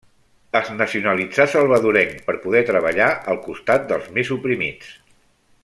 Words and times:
Es 0.59 0.69
nacionalitzà 0.77 1.45
salvadorenc 1.51 2.15
per 2.29 2.35
poder 2.47 2.63
treballar 2.71 3.11
al 3.35 3.39
costat 3.49 3.87
dels 3.93 4.09
més 4.17 4.33
oprimits. 4.39 4.91